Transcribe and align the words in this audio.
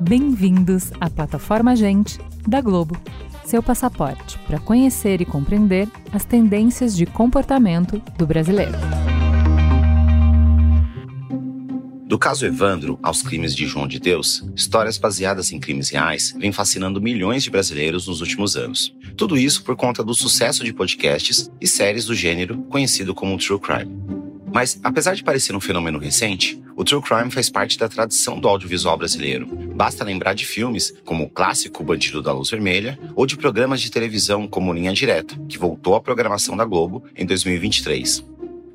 Bem-vindos 0.00 0.90
à 1.00 1.08
plataforma 1.08 1.76
Gente 1.76 2.18
da 2.46 2.60
Globo, 2.60 2.96
seu 3.44 3.62
passaporte 3.62 4.38
para 4.40 4.58
conhecer 4.58 5.20
e 5.20 5.24
compreender 5.24 5.88
as 6.12 6.24
tendências 6.24 6.96
de 6.96 7.06
comportamento 7.06 8.02
do 8.18 8.26
brasileiro. 8.26 9.09
Do 12.10 12.18
caso 12.18 12.44
Evandro 12.44 12.98
aos 13.04 13.22
crimes 13.22 13.54
de 13.54 13.68
João 13.68 13.86
de 13.86 14.00
Deus, 14.00 14.44
histórias 14.56 14.98
baseadas 14.98 15.52
em 15.52 15.60
crimes 15.60 15.90
reais 15.90 16.34
vêm 16.36 16.50
fascinando 16.50 17.00
milhões 17.00 17.44
de 17.44 17.50
brasileiros 17.50 18.08
nos 18.08 18.20
últimos 18.20 18.56
anos. 18.56 18.92
Tudo 19.16 19.38
isso 19.38 19.62
por 19.62 19.76
conta 19.76 20.02
do 20.02 20.12
sucesso 20.12 20.64
de 20.64 20.72
podcasts 20.72 21.48
e 21.60 21.68
séries 21.68 22.06
do 22.06 22.12
gênero 22.12 22.62
conhecido 22.62 23.14
como 23.14 23.38
True 23.38 23.60
Crime. 23.60 23.96
Mas, 24.52 24.80
apesar 24.82 25.14
de 25.14 25.22
parecer 25.22 25.54
um 25.54 25.60
fenômeno 25.60 26.00
recente, 26.00 26.60
o 26.74 26.82
True 26.82 27.00
Crime 27.00 27.30
faz 27.30 27.48
parte 27.48 27.78
da 27.78 27.88
tradição 27.88 28.40
do 28.40 28.48
audiovisual 28.48 28.98
brasileiro. 28.98 29.46
Basta 29.76 30.02
lembrar 30.02 30.34
de 30.34 30.44
filmes 30.44 30.92
como 31.04 31.22
o 31.22 31.30
clássico 31.30 31.84
Bandido 31.84 32.20
da 32.20 32.32
Luz 32.32 32.50
Vermelha 32.50 32.98
ou 33.14 33.24
de 33.24 33.36
programas 33.36 33.80
de 33.80 33.88
televisão 33.88 34.48
como 34.48 34.72
Linha 34.72 34.92
Direta, 34.92 35.38
que 35.48 35.56
voltou 35.56 35.94
à 35.94 36.00
programação 36.00 36.56
da 36.56 36.64
Globo 36.64 37.04
em 37.14 37.24
2023. 37.24 38.29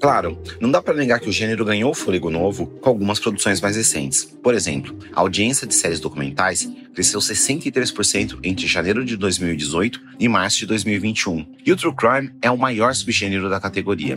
Claro, 0.05 0.39
não 0.59 0.69
dá 0.69 0.83
para 0.83 0.93
negar 0.93 1.19
que 1.19 1.27
o 1.27 1.31
gênero 1.31 1.65
ganhou 1.65 1.91
fôlego 1.91 2.29
novo 2.29 2.67
com 2.79 2.89
algumas 2.89 3.19
produções 3.19 3.59
mais 3.59 3.75
recentes. 3.75 4.23
Por 4.23 4.53
exemplo, 4.53 4.95
a 5.11 5.21
audiência 5.21 5.65
de 5.65 5.73
séries 5.73 5.99
documentais 5.99 6.69
cresceu 6.93 7.19
63% 7.19 8.37
entre 8.43 8.67
janeiro 8.67 9.03
de 9.03 9.17
2018 9.17 9.99
e 10.19 10.29
março 10.29 10.59
de 10.59 10.67
2021, 10.67 11.43
e 11.65 11.71
o 11.71 11.75
True 11.75 11.95
Crime 11.95 12.31
é 12.39 12.51
o 12.51 12.57
maior 12.57 12.93
subgênero 12.93 13.49
da 13.49 13.59
categoria. 13.59 14.15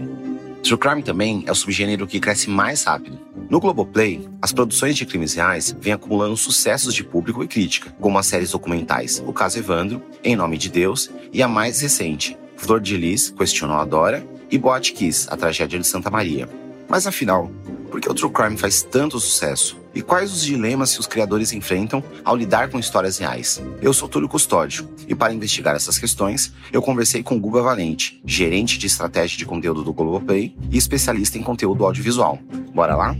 True 0.63 0.79
Crime 0.79 1.03
também 1.03 1.43
é 1.47 1.53
o 1.53 1.55
subgênero 1.55 2.07
que 2.07 2.21
cresce 2.21 2.51
mais 2.51 2.85
rápido. 2.85 3.19
No 3.49 3.59
Globoplay, 3.59 4.29
as 4.43 4.53
produções 4.53 4.95
de 4.95 5.07
crimes 5.07 5.33
reais 5.33 5.75
vêm 5.81 5.95
acumulando 5.95 6.37
sucessos 6.37 6.93
de 6.93 7.03
público 7.03 7.43
e 7.43 7.49
crítica, 7.49 7.97
como 7.99 8.19
as 8.19 8.27
séries 8.27 8.51
documentais 8.51 9.23
O 9.27 9.33
Caso 9.33 9.59
Evandro, 9.59 10.03
Em 10.23 10.37
Nome 10.37 10.59
de 10.59 10.69
Deus 10.69 11.09
e 11.33 11.43
a 11.43 11.49
mais 11.49 11.81
recente, 11.81 12.37
Flor 12.59 12.79
de 12.79 12.95
Lis, 12.95 13.31
Questionou 13.31 13.79
a 13.79 13.87
Dora 13.87 14.37
e 14.51 14.59
Boate 14.59 14.95
A 15.29 15.37
Tragédia 15.37 15.79
de 15.79 15.87
Santa 15.87 16.11
Maria. 16.11 16.49
Mas 16.89 17.07
afinal, 17.07 17.51
por 17.91 18.01
que 18.01 18.11
o 18.11 18.15
True 18.15 18.33
Crime 18.33 18.57
faz 18.57 18.83
tanto 18.83 19.19
sucesso? 19.19 19.79
E 19.95 20.03
quais 20.03 20.33
os 20.33 20.45
dilemas 20.45 20.95
que 20.95 21.01
os 21.01 21.07
criadores 21.07 21.53
enfrentam 21.53 22.05
ao 22.25 22.37
lidar 22.37 22.71
com 22.71 22.79
histórias 22.79 23.19
reais? 23.19 23.61
Eu 23.81 23.93
sou 23.93 24.09
Túlio 24.09 24.29
Custódio 24.29 24.89
e 25.09 25.15
para 25.15 25.33
investigar 25.33 25.75
essas 25.75 25.99
questões, 25.99 26.53
eu 26.73 26.81
conversei 26.81 27.23
com 27.23 27.41
Guga 27.41 27.63
Valente, 27.63 28.21
gerente 28.25 28.79
de 28.79 28.87
estratégia 28.87 29.37
de 29.37 29.47
conteúdo 29.47 29.83
do 29.83 29.93
Globoplay 29.93 30.57
e 30.71 30.77
especialista 30.77 31.39
em 31.39 31.43
conteúdo 31.43 31.85
audiovisual. 31.85 32.39
Bora 32.75 32.95
lá? 32.95 33.17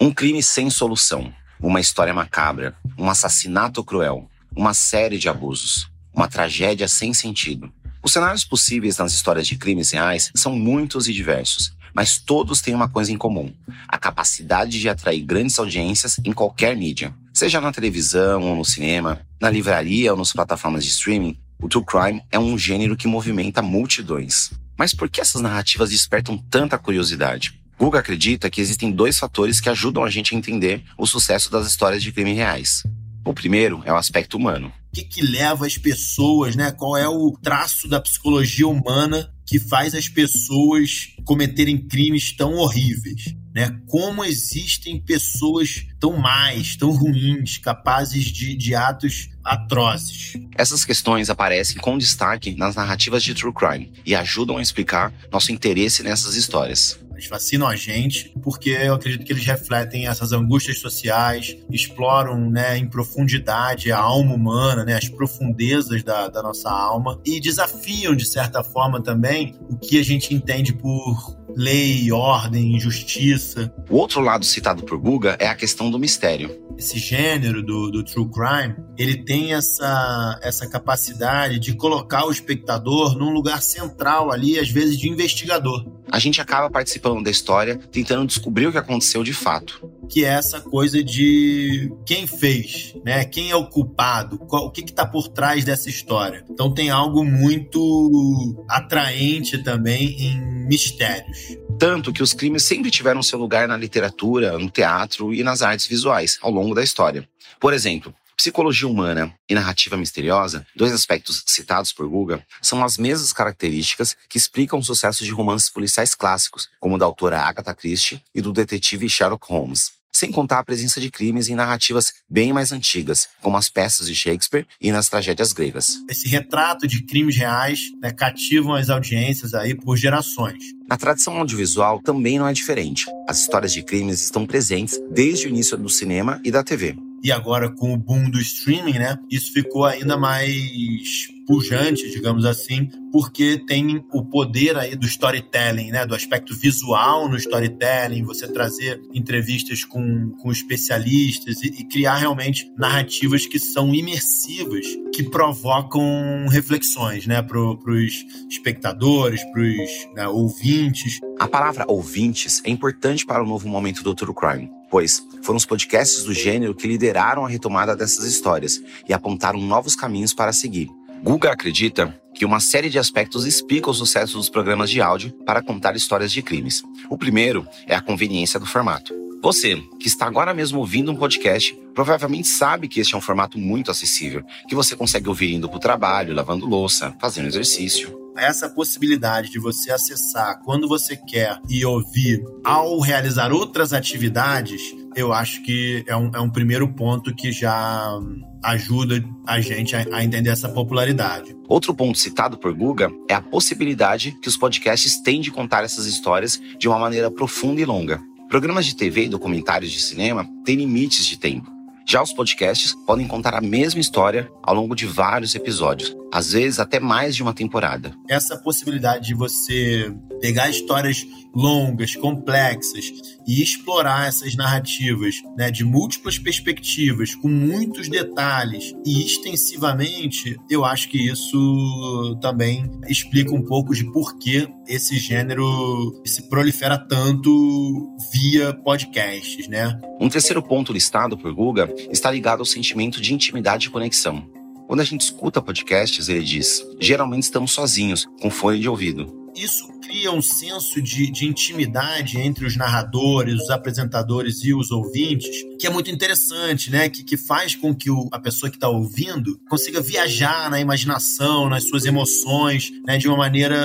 Um 0.00 0.12
crime 0.12 0.42
sem 0.42 0.68
solução, 0.68 1.32
uma 1.60 1.80
história 1.80 2.12
macabra, 2.12 2.76
um 2.98 3.08
assassinato 3.08 3.82
cruel, 3.82 4.28
uma 4.54 4.74
série 4.74 5.18
de 5.18 5.28
abusos, 5.28 5.90
uma 6.12 6.28
tragédia 6.28 6.86
sem 6.88 7.14
sentido. 7.14 7.72
Os 8.06 8.12
cenários 8.12 8.44
possíveis 8.44 8.98
nas 8.98 9.12
histórias 9.12 9.48
de 9.48 9.56
crimes 9.56 9.90
reais 9.90 10.30
são 10.32 10.54
muitos 10.54 11.08
e 11.08 11.12
diversos, 11.12 11.72
mas 11.92 12.18
todos 12.18 12.60
têm 12.60 12.72
uma 12.72 12.88
coisa 12.88 13.10
em 13.10 13.18
comum: 13.18 13.52
a 13.88 13.98
capacidade 13.98 14.78
de 14.78 14.88
atrair 14.88 15.24
grandes 15.24 15.58
audiências 15.58 16.16
em 16.24 16.32
qualquer 16.32 16.76
mídia. 16.76 17.12
Seja 17.34 17.60
na 17.60 17.72
televisão 17.72 18.42
ou 18.42 18.54
no 18.54 18.64
cinema, 18.64 19.20
na 19.40 19.50
livraria 19.50 20.12
ou 20.12 20.16
nas 20.16 20.32
plataformas 20.32 20.84
de 20.84 20.92
streaming, 20.92 21.36
o 21.60 21.68
true 21.68 21.84
crime 21.84 22.22
é 22.30 22.38
um 22.38 22.56
gênero 22.56 22.96
que 22.96 23.08
movimenta 23.08 23.60
multidões. 23.60 24.52
Mas 24.78 24.94
por 24.94 25.10
que 25.10 25.20
essas 25.20 25.42
narrativas 25.42 25.90
despertam 25.90 26.38
tanta 26.38 26.78
curiosidade? 26.78 27.60
Guga 27.76 27.98
acredita 27.98 28.48
que 28.48 28.60
existem 28.60 28.92
dois 28.92 29.18
fatores 29.18 29.60
que 29.60 29.68
ajudam 29.68 30.04
a 30.04 30.10
gente 30.10 30.32
a 30.32 30.38
entender 30.38 30.84
o 30.96 31.08
sucesso 31.08 31.50
das 31.50 31.66
histórias 31.66 32.04
de 32.04 32.12
crime 32.12 32.34
reais. 32.34 32.84
O 33.26 33.34
primeiro 33.34 33.82
é 33.84 33.92
o 33.92 33.96
aspecto 33.96 34.36
humano. 34.36 34.68
O 34.68 34.94
que, 34.94 35.02
que 35.02 35.20
leva 35.20 35.66
as 35.66 35.76
pessoas, 35.76 36.54
né? 36.54 36.70
Qual 36.70 36.96
é 36.96 37.08
o 37.08 37.36
traço 37.42 37.88
da 37.88 38.00
psicologia 38.00 38.68
humana 38.68 39.28
que 39.44 39.58
faz 39.58 39.96
as 39.96 40.08
pessoas 40.08 41.08
cometerem 41.24 41.76
crimes 41.76 42.30
tão 42.30 42.54
horríveis? 42.54 43.34
Né? 43.52 43.76
Como 43.88 44.24
existem 44.24 45.00
pessoas 45.00 45.86
tão 45.98 46.16
más, 46.16 46.76
tão 46.76 46.92
ruins, 46.92 47.58
capazes 47.58 48.26
de, 48.26 48.56
de 48.56 48.76
atos 48.76 49.28
atrozes? 49.44 50.34
Essas 50.56 50.84
questões 50.84 51.28
aparecem 51.28 51.78
com 51.78 51.98
destaque 51.98 52.54
nas 52.54 52.76
narrativas 52.76 53.24
de 53.24 53.34
True 53.34 53.52
Crime 53.52 53.92
e 54.04 54.14
ajudam 54.14 54.58
a 54.58 54.62
explicar 54.62 55.12
nosso 55.32 55.50
interesse 55.50 56.04
nessas 56.04 56.36
histórias. 56.36 56.96
Eles 57.16 57.26
fascinam 57.26 57.66
a 57.66 57.74
gente 57.74 58.30
porque 58.42 58.68
eu 58.68 58.92
acredito 58.92 59.24
que 59.24 59.32
eles 59.32 59.46
refletem 59.46 60.06
essas 60.06 60.32
angústias 60.32 60.78
sociais, 60.78 61.56
exploram 61.70 62.50
né, 62.50 62.76
em 62.76 62.86
profundidade 62.86 63.90
a 63.90 63.98
alma 63.98 64.34
humana, 64.34 64.84
né, 64.84 64.92
as 64.92 65.08
profundezas 65.08 66.02
da, 66.02 66.28
da 66.28 66.42
nossa 66.42 66.70
alma 66.70 67.18
e 67.24 67.40
desafiam, 67.40 68.14
de 68.14 68.26
certa 68.26 68.62
forma, 68.62 69.02
também 69.02 69.54
o 69.70 69.78
que 69.78 69.98
a 69.98 70.04
gente 70.04 70.34
entende 70.34 70.74
por 70.74 71.34
lei, 71.56 72.12
ordem, 72.12 72.78
justiça. 72.78 73.72
O 73.88 73.96
outro 73.96 74.20
lado 74.20 74.44
citado 74.44 74.82
por 74.82 74.98
Guga 74.98 75.38
é 75.40 75.46
a 75.46 75.54
questão 75.54 75.90
do 75.90 75.98
mistério 75.98 76.65
esse 76.78 76.98
gênero 76.98 77.62
do, 77.62 77.90
do 77.90 78.04
true 78.04 78.28
crime, 78.30 78.74
ele 78.98 79.24
tem 79.24 79.54
essa, 79.54 80.38
essa 80.42 80.68
capacidade 80.68 81.58
de 81.58 81.74
colocar 81.74 82.26
o 82.26 82.30
espectador 82.30 83.16
num 83.16 83.30
lugar 83.30 83.62
central 83.62 84.30
ali, 84.30 84.58
às 84.58 84.70
vezes 84.70 84.98
de 84.98 85.08
investigador. 85.08 85.84
A 86.10 86.18
gente 86.18 86.40
acaba 86.40 86.70
participando 86.70 87.24
da 87.24 87.30
história, 87.30 87.76
tentando 87.90 88.26
descobrir 88.26 88.66
o 88.66 88.72
que 88.72 88.78
aconteceu 88.78 89.24
de 89.24 89.32
fato. 89.32 89.90
Que 90.08 90.24
é 90.24 90.28
essa 90.28 90.60
coisa 90.60 91.02
de 91.02 91.92
quem 92.04 92.26
fez, 92.26 92.94
né? 93.04 93.24
Quem 93.24 93.50
é 93.50 93.56
o 93.56 93.68
culpado? 93.68 94.38
Qual, 94.38 94.66
o 94.66 94.70
que 94.70 94.82
está 94.82 95.04
por 95.04 95.28
trás 95.28 95.64
dessa 95.64 95.88
história? 95.88 96.44
Então 96.48 96.72
tem 96.72 96.90
algo 96.90 97.24
muito 97.24 98.64
atraente 98.68 99.58
também 99.58 100.16
em 100.20 100.66
mistérios. 100.66 101.58
Tanto 101.78 102.12
que 102.12 102.22
os 102.22 102.32
crimes 102.32 102.62
sempre 102.62 102.90
tiveram 102.90 103.22
seu 103.22 103.38
lugar 103.38 103.68
na 103.68 103.76
literatura, 103.76 104.58
no 104.58 104.70
teatro 104.70 105.34
e 105.34 105.42
nas 105.42 105.60
artes 105.60 105.86
visuais 105.86 106.38
ao 106.40 106.50
longo 106.50 106.74
da 106.74 106.82
história. 106.82 107.28
Por 107.60 107.74
exemplo, 107.74 108.14
Psicologia 108.36 108.86
humana 108.86 109.34
e 109.48 109.54
narrativa 109.54 109.96
misteriosa, 109.96 110.66
dois 110.76 110.92
aspectos 110.92 111.42
citados 111.46 111.90
por 111.90 112.06
Guga, 112.06 112.44
são 112.60 112.84
as 112.84 112.98
mesmas 112.98 113.32
características 113.32 114.14
que 114.28 114.36
explicam 114.36 114.78
o 114.78 114.84
sucesso 114.84 115.24
de 115.24 115.30
romances 115.30 115.70
policiais 115.70 116.14
clássicos, 116.14 116.68
como 116.78 116.96
o 116.96 116.98
da 116.98 117.06
autora 117.06 117.40
Agatha 117.40 117.74
Christie 117.74 118.22
e 118.34 118.42
do 118.42 118.52
detetive 118.52 119.08
Sherlock 119.08 119.46
Holmes 119.48 119.95
sem 120.16 120.32
contar 120.32 120.60
a 120.60 120.64
presença 120.64 121.00
de 121.00 121.10
crimes 121.10 121.48
em 121.48 121.54
narrativas 121.54 122.12
bem 122.28 122.52
mais 122.52 122.72
antigas, 122.72 123.28
como 123.42 123.56
as 123.56 123.68
peças 123.68 124.06
de 124.06 124.14
Shakespeare 124.14 124.66
e 124.80 124.90
nas 124.90 125.08
tragédias 125.08 125.52
gregas. 125.52 125.98
Esse 126.08 126.28
retrato 126.28 126.86
de 126.86 127.02
crimes 127.02 127.36
reais 127.36 127.80
né, 128.00 128.10
cativam 128.12 128.74
as 128.74 128.88
audiências 128.88 129.52
aí 129.52 129.74
por 129.74 129.96
gerações. 129.96 130.62
Na 130.88 130.96
tradição 130.96 131.36
audiovisual 131.36 132.00
também 132.00 132.38
não 132.38 132.48
é 132.48 132.52
diferente. 132.52 133.04
As 133.28 133.40
histórias 133.40 133.72
de 133.72 133.82
crimes 133.82 134.22
estão 134.22 134.46
presentes 134.46 134.98
desde 135.10 135.46
o 135.46 135.50
início 135.50 135.76
do 135.76 135.88
cinema 135.88 136.40
e 136.44 136.50
da 136.50 136.64
TV 136.64 136.96
e 137.22 137.32
agora 137.32 137.68
com 137.68 137.92
o 137.92 137.96
boom 137.96 138.30
do 138.30 138.38
streaming, 138.38 139.00
né, 139.00 139.18
isso 139.28 139.52
ficou 139.52 139.84
ainda 139.84 140.16
mais 140.16 141.28
pujante, 141.46 142.10
digamos 142.10 142.44
assim, 142.44 142.88
porque 143.12 143.58
tem 143.66 144.04
o 144.12 144.24
poder 144.24 144.76
aí 144.76 144.96
do 144.96 145.06
storytelling, 145.06 145.90
né, 145.90 146.04
do 146.04 146.14
aspecto 146.14 146.54
visual 146.54 147.28
no 147.28 147.36
storytelling, 147.36 148.24
você 148.24 148.48
trazer 148.48 149.00
entrevistas 149.14 149.84
com, 149.84 150.30
com 150.42 150.50
especialistas 150.50 151.62
e, 151.62 151.68
e 151.68 151.84
criar 151.84 152.16
realmente 152.16 152.70
narrativas 152.76 153.46
que 153.46 153.58
são 153.58 153.94
imersivas, 153.94 154.86
que 155.14 155.22
provocam 155.22 156.46
reflexões, 156.48 157.26
né, 157.26 157.40
para 157.40 157.58
os 157.60 158.26
espectadores, 158.50 159.42
para 159.44 159.62
os 159.62 160.14
né, 160.14 160.28
ouvintes. 160.28 161.20
A 161.38 161.46
palavra 161.46 161.84
ouvintes 161.88 162.60
é 162.64 162.70
importante 162.70 163.24
para 163.24 163.42
o 163.42 163.46
novo 163.46 163.68
momento 163.68 164.02
do 164.02 164.14
True 164.14 164.34
Crime 164.34 164.70
pois 164.88 165.22
foram 165.42 165.56
os 165.56 165.66
podcasts 165.66 166.22
do 166.22 166.32
gênero 166.32 166.74
que 166.74 166.86
lideraram 166.86 167.44
a 167.44 167.48
retomada 167.48 167.96
dessas 167.96 168.24
histórias 168.24 168.80
e 169.08 169.12
apontaram 169.12 169.60
novos 169.60 169.96
caminhos 169.96 170.32
para 170.32 170.52
seguir. 170.52 170.88
Guga 171.22 171.52
acredita 171.52 172.14
que 172.34 172.44
uma 172.44 172.60
série 172.60 172.88
de 172.88 172.98
aspectos 172.98 173.46
explica 173.46 173.90
o 173.90 173.94
sucesso 173.94 174.36
dos 174.36 174.48
programas 174.48 174.90
de 174.90 175.00
áudio 175.00 175.32
para 175.44 175.62
contar 175.62 175.96
histórias 175.96 176.30
de 176.30 176.42
crimes. 176.42 176.82
O 177.08 177.16
primeiro 177.16 177.66
é 177.86 177.94
a 177.94 178.00
conveniência 178.00 178.60
do 178.60 178.66
formato. 178.66 179.14
Você, 179.42 179.76
que 180.00 180.08
está 180.08 180.26
agora 180.26 180.52
mesmo 180.52 180.78
ouvindo 180.78 181.10
um 181.12 181.16
podcast, 181.16 181.76
provavelmente 181.94 182.48
sabe 182.48 182.88
que 182.88 183.00
este 183.00 183.14
é 183.14 183.18
um 183.18 183.20
formato 183.20 183.58
muito 183.58 183.90
acessível, 183.90 184.42
que 184.68 184.74
você 184.74 184.96
consegue 184.96 185.28
ouvir 185.28 185.54
indo 185.54 185.68
para 185.68 185.76
o 185.76 185.80
trabalho, 185.80 186.34
lavando 186.34 186.66
louça, 186.66 187.14
fazendo 187.20 187.48
exercício 187.48 188.26
essa 188.36 188.68
possibilidade 188.68 189.50
de 189.50 189.58
você 189.58 189.90
acessar 189.90 190.60
quando 190.62 190.86
você 190.86 191.16
quer 191.16 191.58
e 191.68 191.84
ouvir 191.84 192.44
ao 192.64 193.00
realizar 193.00 193.52
outras 193.52 193.92
atividades 193.92 194.94
eu 195.16 195.32
acho 195.32 195.62
que 195.62 196.04
é 196.06 196.14
um, 196.14 196.30
é 196.34 196.40
um 196.40 196.50
primeiro 196.50 196.86
ponto 196.92 197.34
que 197.34 197.50
já 197.50 198.20
ajuda 198.62 199.24
a 199.46 199.60
gente 199.60 199.96
a, 199.96 200.04
a 200.12 200.22
entender 200.22 200.50
essa 200.50 200.68
popularidade. 200.68 201.56
Outro 201.66 201.94
ponto 201.94 202.18
citado 202.18 202.58
por 202.58 202.72
Guga 202.74 203.10
é 203.28 203.34
a 203.34 203.40
possibilidade 203.40 204.36
que 204.42 204.48
os 204.48 204.56
podcasts 204.56 205.20
têm 205.22 205.40
de 205.40 205.50
contar 205.50 205.84
essas 205.84 206.04
histórias 206.04 206.60
de 206.78 206.86
uma 206.86 206.98
maneira 206.98 207.30
profunda 207.30 207.80
e 207.80 207.84
longa. 207.86 208.20
Programas 208.50 208.84
de 208.84 208.94
TV 208.94 209.24
e 209.24 209.28
documentários 209.28 209.90
de 209.90 210.00
cinema 210.00 210.46
têm 210.64 210.76
limites 210.76 211.24
de 211.24 211.38
tempo. 211.38 211.74
Já 212.08 212.22
os 212.22 212.32
podcasts 212.32 212.94
podem 213.04 213.26
contar 213.26 213.52
a 213.54 213.60
mesma 213.60 214.00
história 214.00 214.48
ao 214.62 214.76
longo 214.76 214.94
de 214.94 215.06
vários 215.06 215.56
episódios, 215.56 216.14
às 216.32 216.52
vezes 216.52 216.78
até 216.78 217.00
mais 217.00 217.34
de 217.34 217.42
uma 217.42 217.52
temporada. 217.52 218.14
Essa 218.28 218.56
possibilidade 218.56 219.26
de 219.26 219.34
você 219.34 220.14
pegar 220.40 220.70
histórias 220.70 221.26
longas, 221.52 222.14
complexas 222.14 223.35
e 223.46 223.62
explorar 223.62 224.28
essas 224.28 224.56
narrativas 224.56 225.36
né, 225.56 225.70
de 225.70 225.84
múltiplas 225.84 226.38
perspectivas, 226.38 227.34
com 227.34 227.48
muitos 227.48 228.08
detalhes 228.08 228.92
e 229.04 229.24
extensivamente, 229.24 230.56
eu 230.68 230.84
acho 230.84 231.08
que 231.08 231.30
isso 231.30 232.38
também 232.40 232.90
explica 233.08 233.54
um 233.54 233.62
pouco 233.62 233.94
de 233.94 234.04
por 234.10 234.36
que 234.38 234.68
esse 234.88 235.16
gênero 235.18 236.20
se 236.24 236.48
prolifera 236.48 236.98
tanto 236.98 238.16
via 238.32 238.74
podcasts, 238.74 239.68
né? 239.68 239.98
Um 240.20 240.28
terceiro 240.28 240.62
ponto 240.62 240.92
listado 240.92 241.38
por 241.38 241.52
Guga 241.52 241.92
está 242.10 242.30
ligado 242.30 242.60
ao 242.60 242.66
sentimento 242.66 243.20
de 243.20 243.32
intimidade 243.32 243.86
e 243.86 243.90
conexão. 243.90 244.46
Quando 244.86 245.00
a 245.00 245.04
gente 245.04 245.22
escuta 245.22 245.60
podcasts, 245.60 246.28
ele 246.28 246.44
diz: 246.44 246.84
geralmente 247.00 247.44
estamos 247.44 247.72
sozinhos, 247.72 248.26
com 248.40 248.50
fone 248.50 248.78
de 248.78 248.88
ouvido 248.88 249.45
isso 249.56 249.88
cria 250.02 250.30
um 250.30 250.42
senso 250.42 251.00
de, 251.00 251.30
de 251.30 251.46
intimidade 251.46 252.38
entre 252.38 252.66
os 252.66 252.76
narradores, 252.76 253.62
os 253.62 253.70
apresentadores 253.70 254.62
e 254.62 254.74
os 254.74 254.90
ouvintes, 254.90 255.48
que 255.80 255.86
é 255.86 255.90
muito 255.90 256.10
interessante, 256.10 256.90
né? 256.90 257.08
Que, 257.08 257.24
que 257.24 257.36
faz 257.36 257.74
com 257.74 257.94
que 257.94 258.10
o, 258.10 258.28
a 258.30 258.38
pessoa 258.38 258.70
que 258.70 258.76
está 258.76 258.88
ouvindo 258.88 259.58
consiga 259.68 260.00
viajar 260.00 260.70
na 260.70 260.78
imaginação, 260.78 261.68
nas 261.68 261.88
suas 261.88 262.04
emoções, 262.04 262.90
né? 263.06 263.16
De 263.16 263.26
uma 263.26 263.36
maneira 263.36 263.78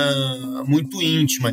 muito 0.66 1.00
íntima. 1.00 1.52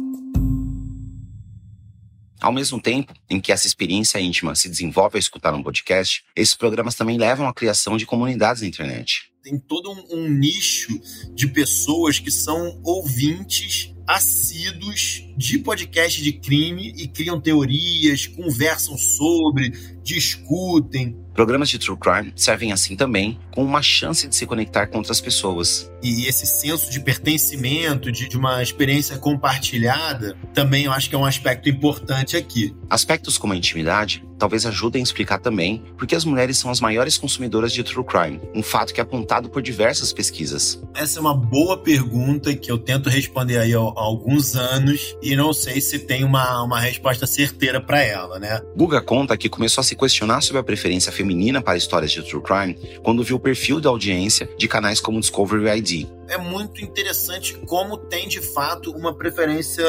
Ao 2.42 2.54
mesmo 2.54 2.82
tempo 2.82 3.14
em 3.30 3.40
que 3.40 3.52
essa 3.52 3.68
experiência 3.68 4.20
íntima 4.20 4.56
se 4.56 4.70
desenvolve 4.70 5.18
ao 5.18 5.20
escutar 5.20 5.54
um 5.54 5.64
podcast, 5.64 6.24
esses 6.36 6.56
programas 6.56 6.96
também 6.96 7.18
levam 7.18 7.48
à 7.48 7.54
criação 7.54 7.98
de 7.98 8.06
comunidades 8.06 8.62
na 8.62 8.68
internet. 8.68 9.30
Tem 9.44 9.58
todo 9.58 9.92
um, 9.92 10.18
um 10.18 10.30
nicho 10.30 10.88
de 11.34 11.48
pessoas 11.48 12.20
que 12.20 12.32
são 12.32 12.80
ouvintes 12.84 13.94
assíduos 14.10 15.24
de 15.38 15.60
podcast 15.60 16.20
de 16.20 16.34
crime 16.34 16.96
e 16.98 17.08
criam 17.08 17.40
teorias, 17.40 18.26
conversam 18.26 18.98
sobre, 18.98 19.72
discutem. 20.10 21.16
Programas 21.34 21.70
de 21.70 21.80
true 21.80 21.98
crime 21.98 22.34
servem 22.36 22.72
assim 22.72 22.96
também 22.96 23.40
como 23.52 23.68
uma 23.68 23.82
chance 23.82 24.28
de 24.28 24.36
se 24.36 24.46
conectar 24.46 24.88
com 24.88 24.98
outras 24.98 25.22
pessoas. 25.22 25.90
E 26.04 26.28
esse 26.28 26.46
senso 26.46 26.92
de 26.92 27.00
pertencimento, 27.00 28.12
de, 28.12 28.28
de 28.28 28.38
uma 28.38 28.62
experiência 28.62 29.18
compartilhada, 29.18 30.36
também 30.54 30.86
eu 30.86 30.92
acho 30.92 31.10
que 31.10 31.16
é 31.16 31.18
um 31.18 31.26
aspecto 31.26 31.70
importante 31.70 32.36
aqui. 32.36 32.76
Aspectos 32.90 33.38
como 33.38 33.54
a 33.54 33.56
intimidade 33.56 34.24
talvez 34.38 34.66
ajudem 34.66 35.02
a 35.02 35.04
explicar 35.04 35.38
também 35.40 35.84
porque 35.98 36.16
as 36.16 36.24
mulheres 36.24 36.58
são 36.58 36.72
as 36.72 36.80
maiores 36.80 37.18
consumidoras 37.18 37.74
de 37.74 37.84
true 37.84 38.06
crime, 38.06 38.40
um 38.56 38.64
fato 38.64 38.94
que 38.94 39.02
é 39.02 39.04
apontado 39.04 39.50
por 39.50 39.62
diversas 39.62 40.14
pesquisas. 40.14 40.82
Essa 40.96 41.20
é 41.20 41.22
uma 41.22 41.36
boa 41.36 41.78
pergunta 41.78 42.56
que 42.56 42.72
eu 42.72 42.78
tento 42.78 43.10
responder 43.10 43.58
aí 43.58 43.74
há, 43.74 43.78
alguns 43.78 44.56
anos 44.56 45.16
e 45.22 45.36
não 45.36 45.52
sei 45.52 45.82
se 45.82 46.00
tem 46.00 46.24
uma, 46.24 46.64
uma 46.64 46.80
resposta 46.80 47.28
certeira 47.28 47.82
para 47.82 48.02
ela, 48.02 48.40
né? 48.40 48.62
Guga 48.76 49.02
conta 49.02 49.38
que 49.38 49.50
começou 49.50 49.82
a 49.82 49.84
se 49.84 49.96
questionar 50.00 50.42
sobre 50.42 50.62
a 50.62 50.64
preferência 50.64 51.12
feminina 51.12 51.62
para 51.62 51.78
histórias 51.78 52.12
de 52.12 52.24
true 52.24 52.42
crime 52.42 52.76
quando 53.04 53.24
viu 53.24 53.36
o 53.36 53.40
perfil 53.40 53.80
da 53.80 53.90
audiência 53.90 54.50
de 54.58 54.68
canais 54.68 55.00
como 55.00 55.20
Discovery 55.20 55.78
ID. 55.78 56.08
É 56.28 56.38
muito 56.38 56.84
interessante 56.84 57.56
como 57.68 57.98
tem 57.98 58.28
de 58.28 58.42
fato 58.42 58.92
uma 58.92 59.14
preferência 59.14 59.86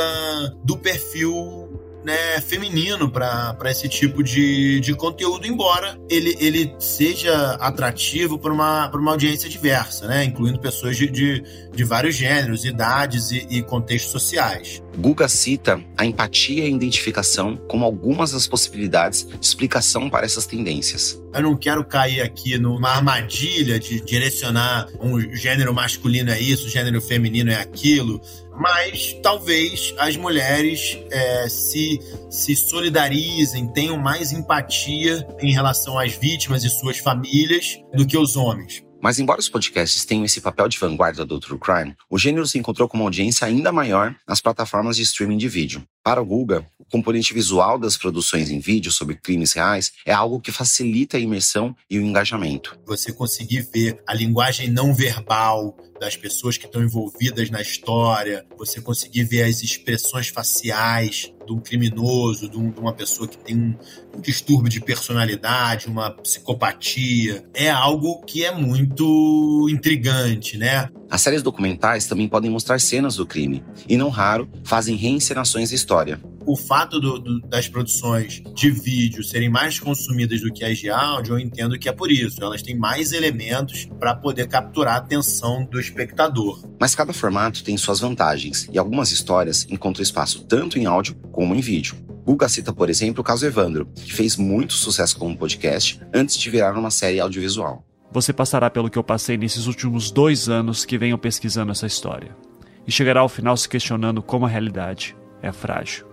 do 0.64 0.76
perfil 0.76 1.79
né, 2.04 2.40
feminino 2.40 3.10
para 3.10 3.56
esse 3.66 3.88
tipo 3.88 4.22
de, 4.22 4.80
de 4.80 4.94
conteúdo, 4.94 5.46
embora 5.46 5.98
ele, 6.08 6.36
ele 6.40 6.74
seja 6.78 7.52
atrativo 7.54 8.38
para 8.38 8.52
uma, 8.52 8.90
uma 8.90 9.12
audiência 9.12 9.48
diversa, 9.48 10.06
né, 10.06 10.24
incluindo 10.24 10.58
pessoas 10.58 10.96
de, 10.96 11.08
de, 11.08 11.44
de 11.72 11.84
vários 11.84 12.14
gêneros, 12.14 12.64
idades 12.64 13.30
e, 13.30 13.46
e 13.50 13.62
contextos 13.62 14.12
sociais. 14.12 14.82
Guga 14.96 15.28
cita 15.28 15.80
a 15.96 16.04
empatia 16.04 16.64
e 16.64 16.66
a 16.66 16.70
identificação 16.70 17.56
como 17.68 17.84
algumas 17.84 18.32
das 18.32 18.46
possibilidades 18.46 19.26
de 19.26 19.46
explicação 19.46 20.10
para 20.10 20.26
essas 20.26 20.46
tendências. 20.46 21.20
Eu 21.32 21.42
não 21.42 21.56
quero 21.56 21.84
cair 21.84 22.20
aqui 22.20 22.58
numa 22.58 22.90
armadilha 22.90 23.78
de 23.78 24.00
direcionar 24.00 24.88
um 25.00 25.20
gênero 25.34 25.72
masculino 25.72 26.30
é 26.30 26.40
isso, 26.40 26.68
gênero 26.68 27.00
feminino 27.00 27.50
é 27.50 27.56
aquilo, 27.56 28.20
mas 28.60 29.14
talvez 29.22 29.94
as 29.98 30.18
mulheres 30.18 30.98
é, 31.10 31.48
se, 31.48 31.98
se 32.28 32.54
solidarizem, 32.54 33.66
tenham 33.72 33.96
mais 33.96 34.32
empatia 34.32 35.26
em 35.40 35.50
relação 35.50 35.98
às 35.98 36.12
vítimas 36.12 36.62
e 36.62 36.68
suas 36.68 36.98
famílias 36.98 37.78
do 37.94 38.06
que 38.06 38.18
os 38.18 38.36
homens. 38.36 38.84
Mas 39.02 39.18
embora 39.18 39.40
os 39.40 39.48
podcasts 39.48 40.04
tenham 40.04 40.26
esse 40.26 40.42
papel 40.42 40.68
de 40.68 40.78
vanguarda 40.78 41.24
do 41.24 41.40
true 41.40 41.58
crime, 41.58 41.96
o 42.10 42.18
gênero 42.18 42.46
se 42.46 42.58
encontrou 42.58 42.86
com 42.86 42.98
uma 42.98 43.06
audiência 43.06 43.46
ainda 43.46 43.72
maior 43.72 44.14
nas 44.28 44.42
plataformas 44.42 44.96
de 44.96 45.02
streaming 45.04 45.38
de 45.38 45.48
vídeo. 45.48 45.82
Para 46.02 46.22
o 46.22 46.24
Guga, 46.24 46.66
o 46.78 46.84
componente 46.86 47.34
visual 47.34 47.78
das 47.78 47.94
produções 47.94 48.50
em 48.50 48.58
vídeo 48.58 48.90
sobre 48.90 49.16
crimes 49.16 49.52
reais 49.52 49.92
é 50.06 50.12
algo 50.12 50.40
que 50.40 50.50
facilita 50.50 51.18
a 51.18 51.20
imersão 51.20 51.76
e 51.90 51.98
o 51.98 52.02
engajamento. 52.02 52.78
Você 52.86 53.12
conseguir 53.12 53.68
ver 53.70 54.02
a 54.06 54.14
linguagem 54.14 54.70
não 54.70 54.94
verbal 54.94 55.76
das 56.00 56.16
pessoas 56.16 56.56
que 56.56 56.64
estão 56.64 56.82
envolvidas 56.82 57.50
na 57.50 57.60
história, 57.60 58.46
você 58.56 58.80
conseguir 58.80 59.24
ver 59.24 59.42
as 59.42 59.62
expressões 59.62 60.28
faciais 60.28 61.30
de 61.46 61.52
um 61.52 61.60
criminoso, 61.60 62.48
de, 62.48 62.56
uma 62.56 62.94
pessoa 62.94 63.28
que 63.28 63.36
tem 63.36 63.54
um, 63.54 63.76
um 64.16 64.20
distúrbio 64.22 64.70
de 64.70 64.80
personalidade, 64.80 65.86
uma 65.86 66.10
psicopatia, 66.10 67.44
é 67.52 67.68
algo 67.68 68.22
que 68.22 68.42
é 68.42 68.54
muito 68.54 69.68
intrigante, 69.68 70.56
né? 70.56 70.88
As 71.10 71.22
séries 71.22 71.42
documentais 71.42 72.06
também 72.06 72.28
podem 72.28 72.48
mostrar 72.48 72.80
cenas 72.80 73.16
do 73.16 73.26
crime 73.26 73.64
e, 73.88 73.96
não 73.96 74.10
raro, 74.10 74.48
fazem 74.62 74.94
reencenações 74.94 75.70
da 75.70 75.74
história. 75.74 76.20
O 76.46 76.56
fato 76.56 77.00
do, 77.00 77.18
do, 77.18 77.40
das 77.40 77.68
produções 77.68 78.40
de 78.54 78.70
vídeo 78.70 79.24
serem 79.24 79.50
mais 79.50 79.80
consumidas 79.80 80.40
do 80.40 80.52
que 80.52 80.64
as 80.64 80.78
de 80.78 80.88
áudio, 80.88 81.34
eu 81.34 81.38
entendo 81.40 81.76
que 81.78 81.88
é 81.88 81.92
por 81.92 82.12
isso. 82.12 82.42
Elas 82.42 82.62
têm 82.62 82.76
mais 82.76 83.12
elementos 83.12 83.88
para 83.98 84.14
poder 84.14 84.46
capturar 84.46 84.94
a 84.94 84.98
atenção 84.98 85.64
do 85.64 85.80
espectador. 85.80 86.64
Mas 86.78 86.94
cada 86.94 87.12
formato 87.12 87.64
tem 87.64 87.76
suas 87.76 87.98
vantagens 87.98 88.68
e 88.72 88.78
algumas 88.78 89.10
histórias 89.10 89.66
encontram 89.68 90.04
espaço 90.04 90.44
tanto 90.44 90.78
em 90.78 90.86
áudio 90.86 91.16
como 91.32 91.56
em 91.56 91.60
vídeo. 91.60 91.96
Guga 92.24 92.48
cita, 92.48 92.72
por 92.72 92.88
exemplo, 92.88 93.20
o 93.22 93.24
caso 93.24 93.44
Evandro, 93.44 93.86
que 93.96 94.12
fez 94.12 94.36
muito 94.36 94.74
sucesso 94.74 95.16
como 95.18 95.36
podcast 95.36 96.00
antes 96.14 96.36
de 96.36 96.50
virar 96.50 96.78
uma 96.78 96.90
série 96.90 97.18
audiovisual. 97.18 97.84
Você 98.12 98.32
passará 98.32 98.68
pelo 98.68 98.90
que 98.90 98.98
eu 98.98 99.04
passei 99.04 99.36
nesses 99.36 99.66
últimos 99.66 100.10
dois 100.10 100.48
anos 100.48 100.84
que 100.84 100.98
venho 100.98 101.16
pesquisando 101.16 101.70
essa 101.70 101.86
história, 101.86 102.36
e 102.84 102.90
chegará 102.90 103.20
ao 103.20 103.28
final 103.28 103.56
se 103.56 103.68
questionando 103.68 104.20
como 104.20 104.46
a 104.46 104.48
realidade 104.48 105.16
é 105.40 105.52
frágil. 105.52 106.06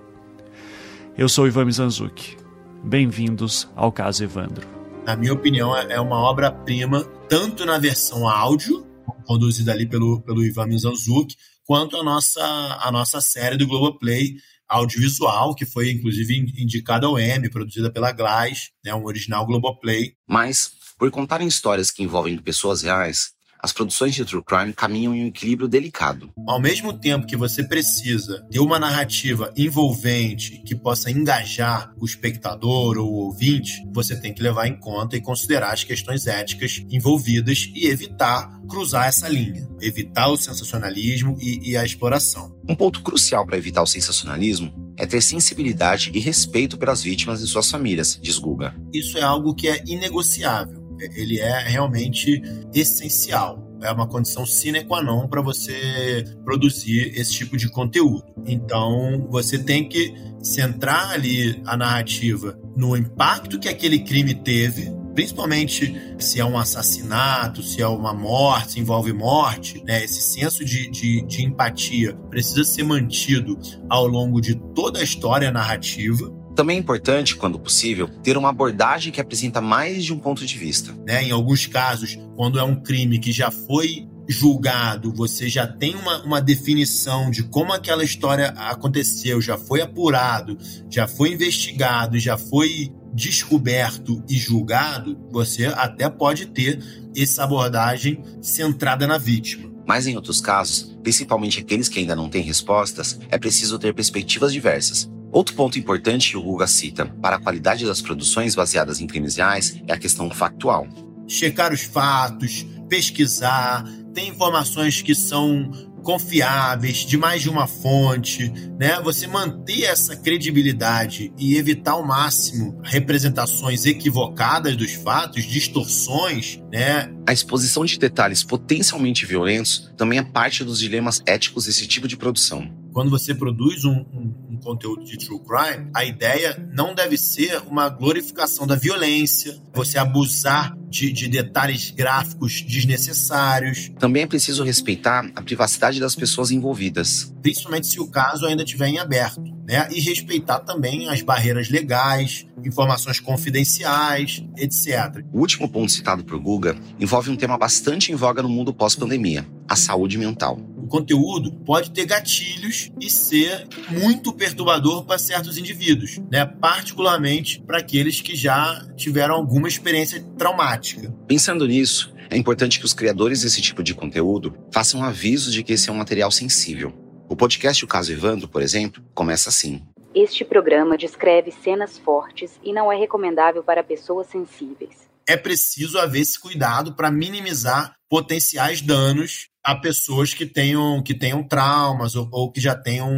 Eu 1.17 1.27
sou 1.27 1.47
Ivan 1.47 1.65
Mizanzuki. 1.65 2.37
Bem-vindos 2.83 3.67
ao 3.75 3.91
caso 3.91 4.23
Evandro. 4.23 4.67
Na 5.07 5.15
minha 5.15 5.33
opinião, 5.33 5.75
é 5.75 5.99
uma 5.99 6.17
obra-prima, 6.17 7.03
tanto 7.27 7.65
na 7.65 7.79
versão 7.79 8.29
áudio, 8.29 8.85
conduzida 9.25 9.71
ali 9.71 9.87
pelo, 9.87 10.21
pelo 10.21 10.45
Ivan 10.45 10.67
Mizanzuki, 10.67 11.35
quanto 11.65 11.97
a 11.97 12.03
nossa, 12.03 12.43
a 12.79 12.91
nossa 12.91 13.19
série 13.19 13.57
do 13.57 13.65
Globoplay 13.65 14.35
audiovisual, 14.69 15.55
que 15.55 15.65
foi 15.65 15.89
inclusive 15.89 16.45
indicada 16.57 17.07
ao 17.07 17.19
Emmy, 17.19 17.49
produzida 17.49 17.91
pela 17.91 18.11
Glass, 18.11 18.69
né, 18.85 18.93
um 18.93 19.05
original 19.05 19.47
Globoplay. 19.47 20.13
Mas 20.27 20.71
por 20.97 21.11
contarem 21.11 21.47
histórias 21.47 21.91
que 21.91 22.03
envolvem 22.03 22.37
pessoas 22.37 22.81
reais, 22.81 23.37
as 23.59 23.73
produções 23.73 24.13
de 24.13 24.23
true 24.23 24.43
crime 24.43 24.73
caminham 24.73 25.15
em 25.15 25.23
um 25.23 25.27
equilíbrio 25.27 25.67
delicado. 25.67 26.31
Ao 26.47 26.61
mesmo 26.61 26.93
tempo 26.93 27.25
que 27.25 27.35
você 27.35 27.63
precisa 27.63 28.45
ter 28.51 28.59
uma 28.59 28.77
narrativa 28.77 29.51
envolvente 29.57 30.61
que 30.63 30.75
possa 30.75 31.09
engajar 31.09 31.91
o 31.99 32.05
espectador 32.05 32.97
ou 32.97 33.11
o 33.11 33.25
ouvinte, 33.25 33.83
você 33.91 34.19
tem 34.19 34.33
que 34.33 34.43
levar 34.43 34.67
em 34.67 34.79
conta 34.79 35.17
e 35.17 35.21
considerar 35.21 35.73
as 35.73 35.83
questões 35.83 36.27
éticas 36.27 36.83
envolvidas 36.89 37.69
e 37.73 37.87
evitar 37.87 38.55
cruzar 38.69 39.07
essa 39.07 39.27
linha, 39.27 39.67
evitar 39.81 40.27
o 40.27 40.37
sensacionalismo 40.37 41.37
e, 41.39 41.71
e 41.71 41.77
a 41.77 41.83
exploração. 41.83 42.55
Um 42.67 42.75
ponto 42.75 43.01
crucial 43.01 43.45
para 43.45 43.57
evitar 43.57 43.81
o 43.81 43.87
sensacionalismo 43.87 44.71
é 44.97 45.05
ter 45.05 45.21
sensibilidade 45.21 46.11
e 46.13 46.19
respeito 46.19 46.77
pelas 46.77 47.01
vítimas 47.01 47.41
e 47.41 47.47
suas 47.47 47.69
famílias, 47.69 48.19
diz 48.21 48.37
Guga. 48.37 48.75
Isso 48.93 49.17
é 49.17 49.21
algo 49.21 49.55
que 49.55 49.67
é 49.67 49.81
inegociável 49.85 50.76
ele 51.15 51.39
é 51.39 51.67
realmente 51.67 52.41
essencial. 52.73 53.67
é 53.81 53.91
uma 53.91 54.07
condição 54.07 54.45
sine 54.45 54.83
qua 54.83 55.03
non 55.03 55.27
para 55.27 55.41
você 55.41 56.23
produzir 56.43 57.11
esse 57.15 57.31
tipo 57.31 57.57
de 57.57 57.69
conteúdo. 57.69 58.25
Então, 58.45 59.27
você 59.29 59.59
tem 59.59 59.87
que 59.87 60.13
centrar 60.41 61.11
ali 61.11 61.61
a 61.65 61.75
narrativa 61.75 62.57
no 62.75 62.95
impacto 62.95 63.59
que 63.59 63.67
aquele 63.67 63.99
crime 63.99 64.33
teve, 64.33 64.91
principalmente 65.13 65.95
se 66.19 66.39
é 66.39 66.45
um 66.45 66.57
assassinato, 66.57 67.63
se 67.63 67.81
é 67.81 67.87
uma 67.87 68.13
morte, 68.13 68.73
se 68.73 68.79
envolve 68.79 69.11
morte, 69.13 69.83
né? 69.83 70.03
Esse 70.03 70.21
senso 70.21 70.63
de, 70.63 70.89
de, 70.89 71.25
de 71.25 71.43
empatia 71.43 72.13
precisa 72.29 72.63
ser 72.63 72.83
mantido 72.83 73.57
ao 73.89 74.07
longo 74.07 74.39
de 74.39 74.55
toda 74.75 74.99
a 74.99 75.03
história 75.03 75.51
narrativa. 75.51 76.31
Também 76.57 76.77
é 76.77 76.79
importante, 76.79 77.35
quando 77.35 77.59
possível, 77.59 78.07
ter 78.23 78.35
uma 78.35 78.49
abordagem 78.49 79.13
que 79.13 79.21
apresenta 79.21 79.61
mais 79.61 80.03
de 80.03 80.11
um 80.11 80.17
ponto 80.17 80.43
de 80.43 80.57
vista. 80.57 80.91
Né? 81.05 81.25
Em 81.25 81.31
alguns 81.31 81.67
casos, 81.67 82.17
quando 82.35 82.57
é 82.57 82.63
um 82.63 82.81
crime 82.81 83.19
que 83.19 83.31
já 83.31 83.51
foi 83.51 84.07
julgado, 84.27 85.13
você 85.13 85.47
já 85.47 85.67
tem 85.67 85.93
uma, 85.93 86.23
uma 86.23 86.41
definição 86.41 87.29
de 87.29 87.43
como 87.43 87.73
aquela 87.73 88.03
história 88.03 88.47
aconteceu, 88.57 89.39
já 89.39 89.55
foi 89.55 89.81
apurado, 89.81 90.57
já 90.89 91.07
foi 91.07 91.31
investigado, 91.31 92.17
já 92.17 92.39
foi 92.39 92.91
descoberto 93.13 94.23
e 94.27 94.35
julgado, 94.35 95.15
você 95.31 95.67
até 95.67 96.09
pode 96.09 96.47
ter 96.47 96.79
essa 97.15 97.43
abordagem 97.43 98.19
centrada 98.41 99.05
na 99.05 99.19
vítima. 99.19 99.69
Mas 99.85 100.07
em 100.07 100.15
outros 100.15 100.41
casos, 100.41 100.97
principalmente 101.03 101.59
aqueles 101.59 101.87
que 101.87 101.99
ainda 101.99 102.15
não 102.15 102.29
têm 102.29 102.41
respostas, 102.41 103.19
é 103.29 103.37
preciso 103.37 103.77
ter 103.77 103.93
perspectivas 103.93 104.51
diversas. 104.51 105.07
Outro 105.31 105.55
ponto 105.55 105.77
importante 105.77 106.31
que 106.31 106.37
o 106.37 106.41
Guga 106.41 106.67
cita 106.67 107.05
para 107.21 107.35
a 107.35 107.39
qualidade 107.39 107.85
das 107.85 108.01
produções 108.01 108.55
baseadas 108.55 109.01
em 109.01 109.07
crimes 109.07 109.35
reais 109.35 109.81
é 109.87 109.93
a 109.93 109.97
questão 109.97 110.29
factual. 110.29 110.87
Checar 111.27 111.73
os 111.73 111.81
fatos, 111.81 112.65
pesquisar, 112.87 113.83
ter 114.13 114.25
informações 114.25 115.01
que 115.01 115.13
são 115.13 115.69
confiáveis, 116.07 116.99
de 116.99 117.17
mais 117.17 117.41
de 117.41 117.49
uma 117.49 117.67
fonte, 117.67 118.49
né? 118.79 118.97
Você 119.03 119.27
manter 119.27 119.83
essa 119.83 120.15
credibilidade 120.15 121.33
e 121.37 121.57
evitar 121.57 121.91
ao 121.91 122.07
máximo 122.07 122.79
representações 122.81 123.85
equivocadas 123.85 124.77
dos 124.77 124.93
fatos, 124.93 125.43
distorções, 125.43 126.61
né? 126.71 127.13
A 127.27 127.33
exposição 127.33 127.83
de 127.83 127.99
detalhes 127.99 128.41
potencialmente 128.41 129.25
violentos 129.25 129.91
também 129.97 130.17
é 130.17 130.23
parte 130.23 130.63
dos 130.63 130.79
dilemas 130.79 131.21
éticos 131.25 131.65
desse 131.65 131.85
tipo 131.85 132.07
de 132.07 132.15
produção. 132.15 132.73
Quando 132.93 133.11
você 133.11 133.35
produz 133.35 133.83
um, 133.83 133.91
um, 133.91 134.33
um 134.57 134.59
conteúdo 134.59 135.03
de 135.03 135.17
true 135.17 135.39
crime, 135.39 135.89
a 135.93 136.03
ideia 136.03 136.67
não 136.73 136.93
deve 136.93 137.17
ser 137.17 137.61
uma 137.67 137.87
glorificação 137.87 138.65
da 138.65 138.75
violência, 138.75 139.55
você 139.73 139.97
abusar 139.97 140.75
de, 140.89 141.11
de, 141.11 141.27
detalhes 141.27 141.91
gráficos 141.91 142.61
desnecessários. 142.61 143.91
Também 143.99 144.23
é 144.23 144.27
preciso 144.27 144.63
respeitar 144.63 145.29
a 145.35 145.41
privacidade 145.41 145.99
das 145.99 146.15
pessoas 146.15 146.49
envolvidas. 146.49 147.31
Principalmente 147.41 147.87
se 147.87 147.99
o 147.99 148.07
caso 148.07 148.45
ainda 148.45 148.63
estiver 148.63 148.87
em 148.87 148.97
aberto. 148.97 149.41
Né? 149.67 149.85
E 149.91 149.99
respeitar 149.99 150.61
também 150.61 151.09
as 151.09 151.21
barreiras 151.21 151.69
legais, 151.69 152.47
informações 152.63 153.19
confidenciais, 153.19 154.41
etc. 154.55 155.21
O 155.33 155.39
último 155.39 155.67
ponto 155.67 155.91
citado 155.91 156.23
por 156.23 156.39
Guga 156.39 156.77
envolve 156.97 157.29
um 157.29 157.35
tema 157.35 157.57
bastante 157.57 158.13
em 158.13 158.15
voga 158.15 158.41
no 158.41 158.47
mundo 158.47 158.73
pós-pandemia: 158.73 159.45
a 159.67 159.75
saúde 159.75 160.17
mental 160.17 160.57
o 160.87 160.89
conteúdo 160.89 161.51
pode 161.65 161.91
ter 161.91 162.05
gatilhos 162.05 162.89
e 162.99 163.09
ser 163.09 163.67
muito 163.89 164.31
perturbador 164.31 165.03
para 165.03 165.19
certos 165.19 165.57
indivíduos, 165.57 166.17
né? 166.31 166.45
particularmente 166.45 167.61
para 167.61 167.79
aqueles 167.79 168.21
que 168.21 168.35
já 168.35 168.87
tiveram 168.95 169.35
alguma 169.35 169.67
experiência 169.67 170.23
traumática. 170.37 171.13
Pensando 171.27 171.67
nisso, 171.67 172.13
é 172.29 172.37
importante 172.37 172.79
que 172.79 172.85
os 172.85 172.93
criadores 172.93 173.41
desse 173.41 173.61
tipo 173.61 173.83
de 173.83 173.93
conteúdo 173.93 174.57
façam 174.71 175.03
aviso 175.03 175.51
de 175.51 175.61
que 175.61 175.73
esse 175.73 175.89
é 175.89 175.93
um 175.93 175.97
material 175.97 176.31
sensível. 176.31 176.93
O 177.29 177.35
podcast 177.35 177.83
O 177.83 177.87
Caso 177.87 178.13
Evandro, 178.13 178.47
por 178.47 178.61
exemplo, 178.61 179.03
começa 179.13 179.49
assim. 179.49 179.83
Este 180.15 180.45
programa 180.45 180.97
descreve 180.97 181.51
cenas 181.51 181.97
fortes 181.97 182.51
e 182.63 182.71
não 182.71 182.89
é 182.89 182.95
recomendável 182.95 183.61
para 183.61 183.83
pessoas 183.83 184.27
sensíveis. 184.27 185.05
É 185.27 185.35
preciso 185.35 185.99
haver 185.99 186.21
esse 186.21 186.39
cuidado 186.39 186.95
para 186.95 187.11
minimizar 187.11 187.93
potenciais 188.09 188.81
danos 188.81 189.49
a 189.67 189.75
pessoas 189.75 190.33
que 190.33 190.45
tenham, 190.45 191.03
que 191.03 191.13
tenham 191.13 191.43
traumas 191.43 192.15
ou, 192.15 192.29
ou 192.31 192.49
que 192.49 192.61
já 192.61 192.73
tenham 192.73 193.11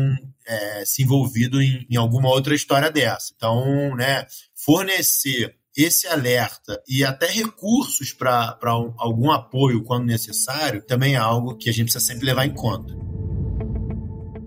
é, 0.48 0.84
se 0.84 1.04
envolvido 1.04 1.62
em, 1.62 1.86
em 1.88 1.96
alguma 1.96 2.28
outra 2.28 2.56
história 2.56 2.90
dessa. 2.92 3.32
Então, 3.36 3.96
né, 3.96 4.26
fornecer 4.56 5.56
esse 5.78 6.08
alerta 6.08 6.82
e 6.88 7.06
até 7.06 7.28
recursos 7.28 8.12
para 8.12 8.58
um, 8.80 8.96
algum 8.98 9.30
apoio 9.30 9.84
quando 9.84 10.08
necessário 10.08 10.82
também 10.82 11.14
é 11.14 11.18
algo 11.18 11.56
que 11.56 11.70
a 11.70 11.72
gente 11.72 11.92
precisa 11.92 12.04
sempre 12.04 12.26
levar 12.26 12.48
em 12.48 12.54
conta. 12.56 12.96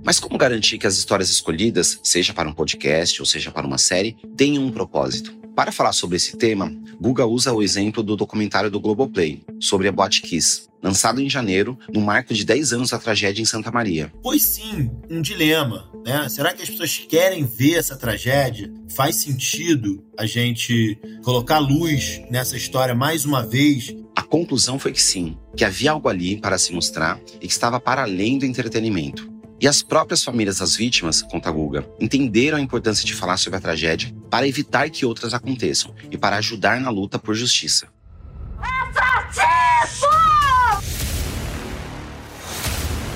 Mas 0.05 0.19
como 0.19 0.37
garantir 0.37 0.79
que 0.79 0.89
as 0.89 0.99
histórias 0.99 1.31
escolhidas, 1.31 2.01
seja 2.03 2.35
para 2.35 2.49
um 2.49 2.53
podcast 2.53 3.23
ou 3.23 3.27
seja 3.27 3.53
para 3.53 3.65
uma 3.65 3.79
série, 3.79 4.17
tenham 4.37 4.65
um 4.65 4.73
propósito? 4.73 5.42
Para 5.55 5.71
falar 5.71 5.93
sobre 5.93 6.17
esse 6.17 6.37
tema, 6.37 6.73
Guga 6.99 7.27
usa 7.27 7.53
o 7.53 7.63
exemplo 7.63 8.03
do 8.03 8.17
documentário 8.17 8.71
do 8.71 8.81
Globoplay, 8.81 9.43
sobre 9.61 9.87
a 9.87 9.93
Boate 9.93 10.23
Kiss, 10.23 10.69
lançado 10.83 11.21
em 11.21 11.29
janeiro, 11.29 11.79
no 11.93 12.01
marco 12.01 12.33
de 12.33 12.43
10 12.43 12.73
anos 12.73 12.91
da 12.91 12.99
tragédia 12.99 13.43
em 13.43 13.45
Santa 13.45 13.71
Maria. 13.71 14.11
Pois 14.23 14.43
sim, 14.43 14.91
um 15.11 15.21
dilema, 15.21 15.91
né? 16.07 16.27
Será 16.31 16.55
que 16.55 16.63
as 16.63 16.71
pessoas 16.71 16.97
querem 16.99 17.45
ver 17.45 17.75
essa 17.75 17.97
tragédia? 17.97 18.73
Faz 18.97 19.17
sentido 19.17 20.03
a 20.19 20.25
gente 20.25 20.99
colocar 21.23 21.59
luz 21.59 22.23
nessa 22.31 22.57
história 22.57 22.95
mais 22.95 23.27
uma 23.27 23.45
vez? 23.45 23.95
A 24.17 24.23
conclusão 24.23 24.79
foi 24.79 24.93
que 24.93 25.03
sim, 25.03 25.37
que 25.55 25.65
havia 25.65 25.91
algo 25.91 26.09
ali 26.09 26.41
para 26.41 26.57
se 26.57 26.73
mostrar 26.73 27.21
e 27.41 27.47
que 27.47 27.53
estava 27.53 27.79
para 27.79 28.03
além 28.03 28.39
do 28.39 28.47
entretenimento. 28.47 29.32
E 29.63 29.69
as 29.69 29.81
próprias 29.81 30.25
famílias 30.25 30.59
das 30.59 30.75
vítimas, 30.75 31.23
conta 31.23 31.49
Guga, 31.49 31.89
entenderam 32.01 32.59
a 32.59 32.61
importância 32.61 33.07
de 33.07 33.15
falar 33.15 33.37
sobre 33.37 33.59
a 33.59 33.63
tragédia 33.63 34.13
para 34.29 34.45
evitar 34.45 34.91
que 34.91 35.07
outras 35.07 35.33
aconteçam 35.33 35.95
e 36.11 36.19
para 36.19 36.37
ajudar 36.39 36.81
na 36.81 36.91
luta 36.91 37.17
por 37.17 37.33
justiça. 37.37 37.87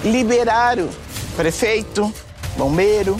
Liberaram 0.04 0.88
prefeito, 1.34 2.14
bombeiro. 2.56 3.16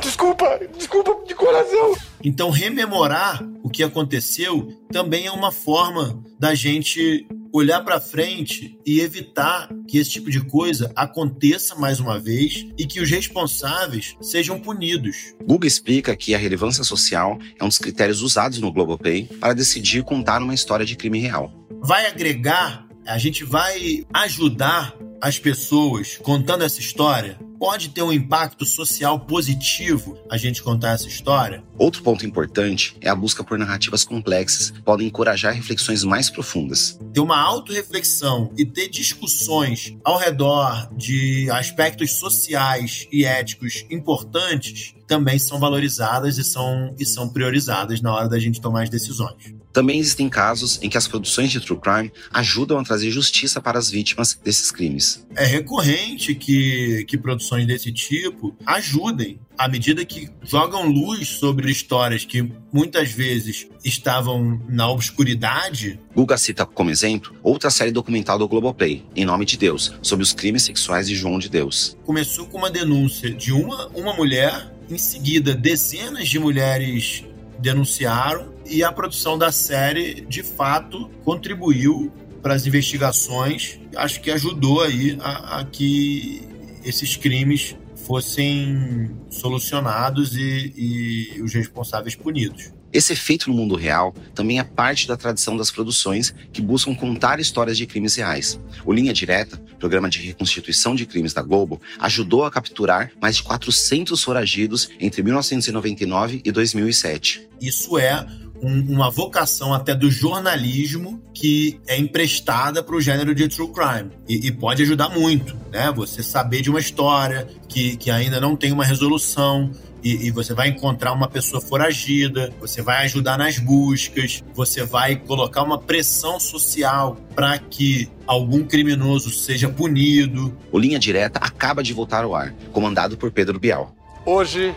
Desculpa, 0.00 0.60
desculpa 0.78 1.26
de 1.26 1.34
coração. 1.34 1.96
Então, 2.22 2.50
rememorar 2.50 3.42
o 3.60 3.68
que 3.68 3.82
aconteceu 3.82 4.68
também 4.92 5.26
é 5.26 5.32
uma 5.32 5.50
forma 5.50 6.22
da 6.42 6.56
gente 6.56 7.24
olhar 7.52 7.84
para 7.84 8.00
frente 8.00 8.76
e 8.84 8.98
evitar 8.98 9.68
que 9.86 9.96
esse 9.96 10.10
tipo 10.10 10.28
de 10.28 10.40
coisa 10.40 10.90
aconteça 10.96 11.76
mais 11.76 12.00
uma 12.00 12.18
vez 12.18 12.66
e 12.76 12.84
que 12.84 13.00
os 13.00 13.08
responsáveis 13.08 14.16
sejam 14.20 14.58
punidos. 14.58 15.36
Google 15.46 15.68
explica 15.68 16.16
que 16.16 16.34
a 16.34 16.38
relevância 16.38 16.82
social 16.82 17.38
é 17.60 17.62
um 17.62 17.68
dos 17.68 17.78
critérios 17.78 18.22
usados 18.22 18.58
no 18.58 18.72
Globopay 18.72 19.28
para 19.38 19.54
decidir 19.54 20.02
contar 20.02 20.42
uma 20.42 20.52
história 20.52 20.84
de 20.84 20.96
crime 20.96 21.20
real. 21.20 21.52
Vai 21.80 22.06
agregar, 22.06 22.88
a 23.06 23.18
gente 23.18 23.44
vai 23.44 24.04
ajudar 24.12 24.96
as 25.20 25.38
pessoas 25.38 26.18
contando 26.24 26.64
essa 26.64 26.80
história? 26.80 27.38
Pode 27.62 27.90
ter 27.90 28.02
um 28.02 28.12
impacto 28.12 28.66
social 28.66 29.20
positivo 29.20 30.18
a 30.28 30.36
gente 30.36 30.60
contar 30.60 30.94
essa 30.94 31.06
história? 31.06 31.62
Outro 31.78 32.02
ponto 32.02 32.26
importante 32.26 32.96
é 33.00 33.08
a 33.08 33.14
busca 33.14 33.44
por 33.44 33.56
narrativas 33.56 34.02
complexas 34.02 34.72
que 34.72 34.82
podem 34.82 35.06
encorajar 35.06 35.54
reflexões 35.54 36.02
mais 36.02 36.28
profundas. 36.28 36.98
Ter 37.14 37.20
uma 37.20 37.40
autorreflexão 37.40 38.52
e 38.58 38.66
ter 38.66 38.88
discussões 38.88 39.96
ao 40.02 40.18
redor 40.18 40.92
de 40.96 41.48
aspectos 41.52 42.18
sociais 42.18 43.06
e 43.12 43.24
éticos 43.24 43.86
importantes 43.88 44.96
também 45.06 45.38
são 45.38 45.60
valorizadas 45.60 46.38
e 46.38 46.42
são, 46.42 46.92
e 46.98 47.06
são 47.06 47.28
priorizadas 47.28 48.00
na 48.00 48.12
hora 48.12 48.28
da 48.28 48.40
gente 48.40 48.60
tomar 48.60 48.82
as 48.82 48.90
decisões. 48.90 49.54
Também 49.72 49.98
existem 49.98 50.28
casos 50.28 50.78
em 50.82 50.88
que 50.88 50.98
as 50.98 51.08
produções 51.08 51.50
de 51.50 51.60
true 51.60 51.78
crime 51.80 52.12
ajudam 52.32 52.78
a 52.78 52.84
trazer 52.84 53.10
justiça 53.10 53.60
para 53.60 53.78
as 53.78 53.90
vítimas 53.90 54.38
desses 54.44 54.70
crimes. 54.70 55.26
É 55.34 55.46
recorrente 55.46 56.34
que, 56.34 57.04
que 57.08 57.16
produções 57.16 57.66
desse 57.66 57.90
tipo 57.92 58.54
ajudem 58.66 59.40
à 59.56 59.68
medida 59.68 60.04
que 60.04 60.28
jogam 60.42 60.86
luz 60.86 61.28
sobre 61.28 61.70
histórias 61.70 62.24
que 62.24 62.50
muitas 62.72 63.12
vezes 63.12 63.68
estavam 63.84 64.60
na 64.68 64.88
obscuridade. 64.88 66.00
Guga 66.14 66.36
cita 66.36 66.66
como 66.66 66.90
exemplo 66.90 67.34
outra 67.42 67.70
série 67.70 67.92
documental 67.92 68.38
do 68.38 68.48
Globoplay, 68.48 69.04
Em 69.14 69.24
Nome 69.24 69.44
de 69.44 69.56
Deus, 69.56 69.94
sobre 70.02 70.22
os 70.22 70.32
crimes 70.32 70.64
sexuais 70.64 71.06
de 71.06 71.14
João 71.14 71.38
de 71.38 71.48
Deus. 71.48 71.96
Começou 72.04 72.46
com 72.46 72.58
uma 72.58 72.70
denúncia 72.70 73.30
de 73.30 73.52
uma, 73.52 73.86
uma 73.88 74.14
mulher, 74.14 74.72
em 74.90 74.98
seguida 74.98 75.54
dezenas 75.54 76.28
de 76.28 76.38
mulheres 76.38 77.24
denunciaram 77.58 78.51
e 78.72 78.82
a 78.82 78.90
produção 78.90 79.36
da 79.36 79.52
série 79.52 80.22
de 80.22 80.42
fato 80.42 81.10
contribuiu 81.24 82.10
para 82.42 82.54
as 82.54 82.66
investigações. 82.66 83.78
Acho 83.94 84.20
que 84.20 84.30
ajudou 84.30 84.82
aí 84.82 85.18
a, 85.20 85.60
a 85.60 85.64
que 85.64 86.42
esses 86.82 87.16
crimes 87.16 87.76
fossem 88.06 89.10
solucionados 89.30 90.34
e, 90.36 90.72
e, 90.76 91.42
os 91.42 91.54
responsáveis 91.54 92.16
punidos. 92.16 92.72
Esse 92.92 93.12
efeito 93.12 93.48
no 93.48 93.56
mundo 93.56 93.74
real 93.74 94.14
também 94.34 94.58
é 94.58 94.64
parte 94.64 95.06
da 95.06 95.16
tradição 95.16 95.56
das 95.56 95.70
produções 95.70 96.34
que 96.52 96.60
buscam 96.60 96.94
contar 96.94 97.40
histórias 97.40 97.78
de 97.78 97.86
crimes 97.86 98.16
reais. 98.16 98.60
O 98.84 98.92
Linha 98.92 99.14
Direta, 99.14 99.56
programa 99.78 100.10
de 100.10 100.18
reconstituição 100.18 100.94
de 100.94 101.06
crimes 101.06 101.32
da 101.32 101.40
Globo, 101.40 101.80
ajudou 102.00 102.44
a 102.44 102.50
capturar 102.50 103.10
mais 103.20 103.36
de 103.36 103.44
400 103.44 104.22
foragidos 104.22 104.90
entre 105.00 105.22
1999 105.22 106.42
e 106.44 106.52
2007. 106.52 107.48
Isso 107.60 107.96
é 107.96 108.26
um, 108.62 108.92
uma 108.92 109.10
vocação 109.10 109.74
até 109.74 109.94
do 109.94 110.10
jornalismo 110.10 111.20
que 111.34 111.80
é 111.86 111.98
emprestada 111.98 112.82
para 112.82 112.94
o 112.94 113.00
gênero 113.00 113.34
de 113.34 113.48
true 113.48 113.72
crime 113.72 114.10
e, 114.28 114.46
e, 114.46 114.52
pode 114.52 114.82
ajudar 114.82 115.08
muito, 115.08 115.56
né? 115.70 115.92
Você 115.96 116.22
saber 116.22 116.62
de 116.62 116.70
uma 116.70 116.78
história 116.78 117.48
que, 117.68 117.96
que 117.96 118.10
ainda 118.10 118.40
não 118.40 118.54
tem 118.54 118.70
uma 118.70 118.84
resolução 118.84 119.70
e, 120.02 120.26
e, 120.26 120.30
você 120.30 120.54
vai 120.54 120.68
encontrar 120.68 121.12
uma 121.12 121.28
pessoa 121.28 121.60
foragida, 121.60 122.52
você 122.60 122.82
vai 122.82 123.04
ajudar 123.04 123.38
nas 123.38 123.58
buscas, 123.58 124.42
você 124.54 124.84
vai 124.84 125.16
colocar 125.16 125.62
uma 125.62 125.78
pressão 125.78 126.38
social 126.40 127.16
para 127.34 127.58
que 127.58 128.08
algum 128.26 128.64
criminoso 128.64 129.30
seja 129.30 129.68
punido. 129.68 130.56
O 130.70 130.78
Linha 130.78 130.98
Direta 130.98 131.38
acaba 131.40 131.82
de 131.82 131.92
voltar 131.92 132.24
ao 132.24 132.34
ar, 132.34 132.52
comandado 132.72 133.16
por 133.16 133.30
Pedro 133.30 133.58
Bial. 133.58 133.94
Hoje 134.24 134.74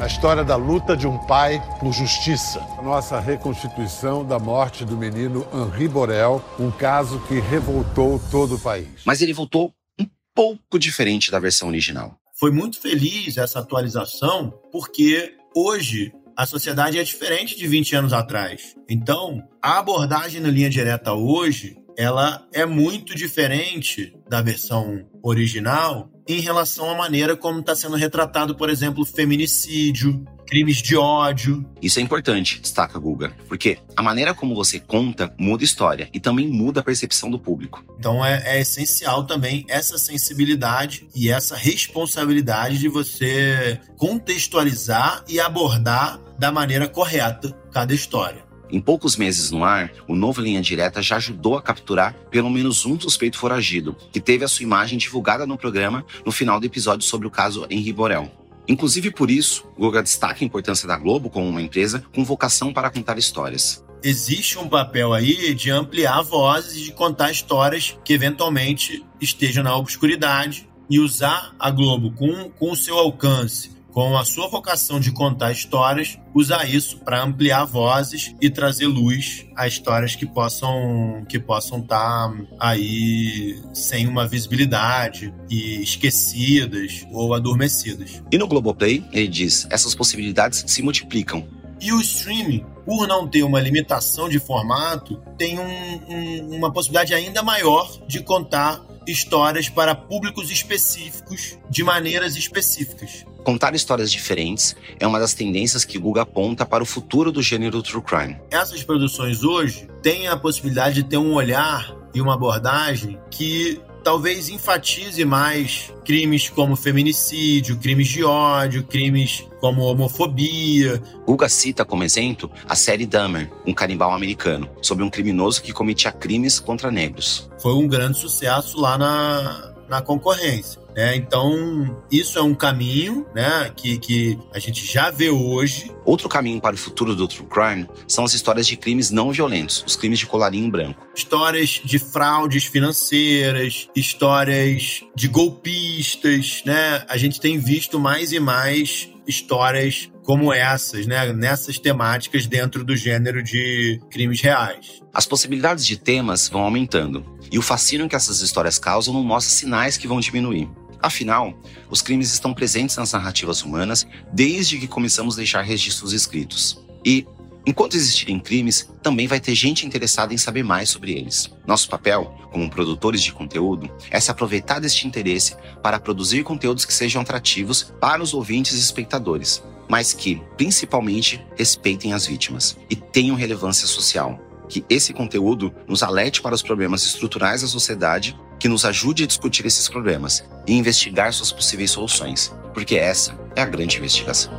na 0.00 0.06
história 0.06 0.42
da 0.42 0.56
luta 0.56 0.96
de 0.96 1.06
um 1.06 1.18
pai 1.26 1.62
por 1.78 1.92
justiça. 1.92 2.58
A 2.78 2.80
nossa 2.80 3.20
reconstituição 3.20 4.24
da 4.24 4.38
morte 4.38 4.82
do 4.82 4.96
menino 4.96 5.46
Henri 5.52 5.86
Borel, 5.86 6.42
um 6.58 6.70
caso 6.70 7.20
que 7.28 7.38
revoltou 7.38 8.18
todo 8.30 8.54
o 8.54 8.58
país. 8.58 8.88
Mas 9.04 9.20
ele 9.20 9.34
voltou 9.34 9.74
um 10.00 10.06
pouco 10.34 10.78
diferente 10.78 11.30
da 11.30 11.38
versão 11.38 11.68
original. 11.68 12.16
Foi 12.34 12.50
muito 12.50 12.80
feliz 12.80 13.36
essa 13.36 13.58
atualização, 13.58 14.50
porque 14.72 15.34
hoje 15.54 16.10
a 16.34 16.46
sociedade 16.46 16.98
é 16.98 17.04
diferente 17.04 17.54
de 17.54 17.66
20 17.66 17.96
anos 17.96 18.14
atrás. 18.14 18.74
Então, 18.88 19.46
a 19.62 19.80
abordagem 19.80 20.40
na 20.40 20.48
linha 20.48 20.70
direta 20.70 21.12
hoje, 21.12 21.76
ela 21.94 22.48
é 22.54 22.64
muito 22.64 23.14
diferente 23.14 24.16
da 24.26 24.40
versão 24.40 25.06
original 25.22 26.10
em 26.32 26.40
relação 26.40 26.90
à 26.90 26.94
maneira 26.94 27.36
como 27.36 27.60
está 27.60 27.74
sendo 27.74 27.96
retratado, 27.96 28.54
por 28.54 28.70
exemplo, 28.70 29.04
feminicídio, 29.04 30.24
crimes 30.46 30.78
de 30.78 30.96
ódio. 30.96 31.64
Isso 31.80 32.00
é 32.00 32.02
importante, 32.02 32.60
destaca 32.60 32.98
Guga, 32.98 33.32
porque 33.48 33.78
a 33.96 34.02
maneira 34.02 34.34
como 34.34 34.54
você 34.54 34.80
conta 34.80 35.32
muda 35.38 35.62
a 35.62 35.64
história 35.64 36.08
e 36.12 36.18
também 36.18 36.48
muda 36.48 36.80
a 36.80 36.82
percepção 36.82 37.30
do 37.30 37.38
público. 37.38 37.84
Então 37.98 38.24
é, 38.24 38.56
é 38.56 38.60
essencial 38.60 39.24
também 39.24 39.64
essa 39.68 39.96
sensibilidade 39.96 41.06
e 41.14 41.30
essa 41.30 41.56
responsabilidade 41.56 42.78
de 42.78 42.88
você 42.88 43.78
contextualizar 43.96 45.24
e 45.28 45.38
abordar 45.38 46.20
da 46.38 46.50
maneira 46.50 46.88
correta 46.88 47.56
cada 47.70 47.94
história. 47.94 48.49
Em 48.72 48.80
poucos 48.80 49.16
meses 49.16 49.50
no 49.50 49.64
ar, 49.64 49.92
o 50.06 50.14
novo 50.14 50.40
Linha 50.40 50.60
Direta 50.60 51.02
já 51.02 51.16
ajudou 51.16 51.56
a 51.56 51.62
capturar 51.62 52.14
pelo 52.30 52.48
menos 52.48 52.86
um 52.86 52.98
suspeito 53.00 53.36
foragido, 53.36 53.96
que 54.12 54.20
teve 54.20 54.44
a 54.44 54.48
sua 54.48 54.62
imagem 54.62 54.96
divulgada 54.96 55.44
no 55.44 55.58
programa 55.58 56.04
no 56.24 56.30
final 56.30 56.60
do 56.60 56.66
episódio 56.66 57.04
sobre 57.04 57.26
o 57.26 57.30
caso 57.30 57.66
Henri 57.68 57.92
Borel. 57.92 58.30
Inclusive 58.68 59.10
por 59.10 59.28
isso, 59.28 59.64
Guga 59.76 60.02
destaca 60.02 60.44
a 60.44 60.46
importância 60.46 60.86
da 60.86 60.96
Globo 60.96 61.28
como 61.28 61.48
uma 61.48 61.60
empresa 61.60 62.04
com 62.14 62.24
vocação 62.24 62.72
para 62.72 62.90
contar 62.90 63.18
histórias. 63.18 63.84
Existe 64.04 64.56
um 64.56 64.68
papel 64.68 65.12
aí 65.12 65.52
de 65.52 65.70
ampliar 65.70 66.22
vozes 66.22 66.76
e 66.76 66.84
de 66.84 66.92
contar 66.92 67.32
histórias 67.32 67.98
que 68.04 68.12
eventualmente 68.12 69.04
estejam 69.20 69.64
na 69.64 69.76
obscuridade 69.76 70.68
e 70.88 71.00
usar 71.00 71.54
a 71.58 71.70
Globo 71.70 72.12
com, 72.12 72.48
com 72.50 72.70
o 72.70 72.76
seu 72.76 72.96
alcance 72.96 73.79
com 73.92 74.16
a 74.16 74.24
sua 74.24 74.48
vocação 74.48 75.00
de 75.00 75.12
contar 75.12 75.52
histórias, 75.52 76.18
usar 76.34 76.68
isso 76.68 76.98
para 76.98 77.22
ampliar 77.22 77.64
vozes 77.64 78.34
e 78.40 78.48
trazer 78.48 78.86
luz 78.86 79.46
a 79.56 79.66
histórias 79.66 80.14
que 80.14 80.26
possam 80.26 81.24
que 81.28 81.38
possam 81.38 81.80
estar 81.80 82.28
tá 82.28 82.34
aí 82.58 83.60
sem 83.72 84.06
uma 84.06 84.26
visibilidade 84.26 85.32
e 85.48 85.82
esquecidas 85.82 87.06
ou 87.12 87.34
adormecidas. 87.34 88.22
E 88.30 88.38
no 88.38 88.46
Globoplay, 88.46 89.04
ele 89.12 89.28
diz, 89.28 89.66
essas 89.70 89.94
possibilidades 89.94 90.64
se 90.66 90.82
multiplicam. 90.82 91.46
E 91.80 91.92
o 91.92 92.00
streaming, 92.00 92.64
por 92.84 93.08
não 93.08 93.26
ter 93.26 93.42
uma 93.42 93.58
limitação 93.58 94.28
de 94.28 94.38
formato, 94.38 95.16
tem 95.38 95.58
um, 95.58 95.64
um, 95.64 96.56
uma 96.56 96.70
possibilidade 96.70 97.14
ainda 97.14 97.42
maior 97.42 97.90
de 98.06 98.22
contar 98.22 98.82
histórias 99.10 99.68
para 99.68 99.94
públicos 99.94 100.50
específicos 100.50 101.58
de 101.68 101.82
maneiras 101.82 102.36
específicas. 102.36 103.24
Contar 103.44 103.74
histórias 103.74 104.10
diferentes 104.12 104.76
é 104.98 105.06
uma 105.06 105.18
das 105.18 105.34
tendências 105.34 105.84
que 105.84 105.98
Guga 105.98 106.22
aponta 106.22 106.66
para 106.66 106.82
o 106.82 106.86
futuro 106.86 107.32
do 107.32 107.42
gênero 107.42 107.82
true 107.82 108.02
crime. 108.02 108.36
Essas 108.50 108.82
produções 108.82 109.42
hoje 109.42 109.88
têm 110.02 110.28
a 110.28 110.36
possibilidade 110.36 111.02
de 111.02 111.04
ter 111.04 111.16
um 111.16 111.34
olhar 111.34 111.94
e 112.14 112.20
uma 112.20 112.34
abordagem 112.34 113.18
que 113.30 113.80
talvez 114.02 114.48
enfatize 114.48 115.24
mais 115.24 115.92
crimes 116.04 116.48
como 116.48 116.74
feminicídio, 116.76 117.76
crimes 117.76 118.08
de 118.08 118.24
ódio, 118.24 118.82
crimes 118.84 119.44
como 119.60 119.82
homofobia. 119.82 121.00
Guga 121.26 121.48
cita 121.48 121.84
como 121.84 122.02
exemplo 122.02 122.50
a 122.68 122.74
série 122.74 123.06
Dahmer, 123.06 123.50
um 123.66 123.72
canibal 123.72 124.12
americano, 124.12 124.68
sobre 124.82 125.04
um 125.04 125.10
criminoso 125.10 125.62
que 125.62 125.72
cometia 125.72 126.10
crimes 126.10 126.58
contra 126.58 126.90
negros. 126.90 127.48
Foi 127.58 127.74
um 127.74 127.86
grande 127.86 128.18
sucesso 128.18 128.80
lá 128.80 128.96
na, 128.98 129.69
na 129.90 130.00
concorrência. 130.00 130.80
Né? 130.94 131.16
Então, 131.16 132.02
isso 132.10 132.38
é 132.38 132.42
um 132.42 132.54
caminho 132.54 133.26
né, 133.34 133.70
que, 133.76 133.98
que 133.98 134.38
a 134.54 134.58
gente 134.58 134.84
já 134.90 135.10
vê 135.10 135.30
hoje. 135.30 135.90
Outro 136.04 136.28
caminho 136.28 136.60
para 136.60 136.74
o 136.74 136.78
futuro 136.78 137.14
do 137.14 137.26
true 137.28 137.46
crime 137.46 137.88
são 138.08 138.24
as 138.24 138.32
histórias 138.32 138.66
de 138.66 138.76
crimes 138.76 139.10
não 139.10 139.32
violentos, 139.32 139.84
os 139.86 139.96
crimes 139.96 140.18
de 140.18 140.26
colarinho 140.26 140.70
branco. 140.70 141.06
Histórias 141.14 141.80
de 141.84 141.98
fraudes 141.98 142.64
financeiras, 142.64 143.88
histórias 143.94 145.02
de 145.14 145.28
golpistas, 145.28 146.62
né? 146.64 147.04
A 147.08 147.16
gente 147.16 147.40
tem 147.40 147.58
visto 147.58 147.98
mais 147.98 148.32
e 148.32 148.40
mais 148.40 149.10
histórias 149.26 150.10
como 150.24 150.52
essas, 150.52 151.06
né, 151.06 151.32
nessas 151.32 151.78
temáticas 151.78 152.46
dentro 152.46 152.84
do 152.84 152.96
gênero 152.96 153.42
de 153.42 154.00
crimes 154.10 154.40
reais. 154.40 155.00
As 155.12 155.26
possibilidades 155.26 155.84
de 155.84 155.96
temas 155.96 156.48
vão 156.48 156.62
aumentando, 156.62 157.24
e 157.50 157.58
o 157.58 157.62
fascínio 157.62 158.08
que 158.08 158.16
essas 158.16 158.40
histórias 158.40 158.78
causam 158.78 159.12
não 159.12 159.22
mostra 159.22 159.52
sinais 159.52 159.96
que 159.96 160.06
vão 160.06 160.20
diminuir. 160.20 160.68
Afinal, 161.02 161.54
os 161.88 162.02
crimes 162.02 162.32
estão 162.32 162.52
presentes 162.52 162.96
nas 162.96 163.12
narrativas 163.12 163.62
humanas 163.62 164.06
desde 164.32 164.78
que 164.78 164.86
começamos 164.86 165.34
a 165.34 165.38
deixar 165.38 165.62
registros 165.62 166.12
escritos. 166.12 166.78
E, 167.04 167.26
enquanto 167.66 167.96
existirem 167.96 168.38
crimes, 168.38 168.88
também 169.02 169.26
vai 169.26 169.40
ter 169.40 169.54
gente 169.54 169.86
interessada 169.86 170.34
em 170.34 170.38
saber 170.38 170.62
mais 170.62 170.90
sobre 170.90 171.12
eles. 171.12 171.50
Nosso 171.66 171.88
papel, 171.88 172.34
como 172.52 172.68
produtores 172.68 173.22
de 173.22 173.32
conteúdo, 173.32 173.90
é 174.10 174.20
se 174.20 174.30
aproveitar 174.30 174.78
deste 174.78 175.06
interesse 175.06 175.56
para 175.82 175.98
produzir 175.98 176.44
conteúdos 176.44 176.84
que 176.84 176.92
sejam 176.92 177.22
atrativos 177.22 177.92
para 177.98 178.22
os 178.22 178.34
ouvintes 178.34 178.74
e 178.74 178.80
espectadores, 178.80 179.62
mas 179.88 180.12
que, 180.12 180.42
principalmente, 180.58 181.42
respeitem 181.56 182.12
as 182.12 182.26
vítimas 182.26 182.76
e 182.90 182.94
tenham 182.94 183.36
relevância 183.36 183.86
social 183.86 184.49
que 184.70 184.84
esse 184.88 185.12
conteúdo 185.12 185.74
nos 185.86 186.02
alerte 186.02 186.40
para 186.40 186.54
os 186.54 186.62
problemas 186.62 187.04
estruturais 187.04 187.60
da 187.60 187.68
sociedade, 187.68 188.38
que 188.58 188.68
nos 188.68 188.84
ajude 188.84 189.24
a 189.24 189.26
discutir 189.26 189.66
esses 189.66 189.88
problemas 189.88 190.44
e 190.66 190.74
investigar 190.74 191.32
suas 191.32 191.52
possíveis 191.52 191.90
soluções, 191.90 192.54
porque 192.72 192.94
essa 192.94 193.36
é 193.56 193.62
a 193.62 193.66
grande 193.66 193.98
investigação. 193.98 194.52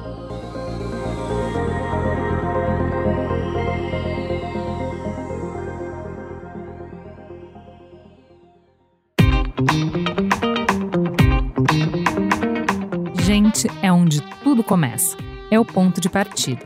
Gente 13.23 13.67
é 13.81 13.91
onde 13.91 14.21
tudo 14.43 14.61
começa. 14.61 15.15
É 15.49 15.59
o 15.59 15.65
ponto 15.65 16.01
de 16.01 16.09
partida 16.09 16.65